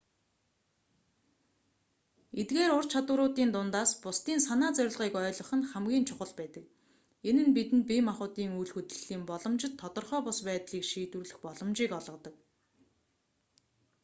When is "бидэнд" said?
7.57-7.85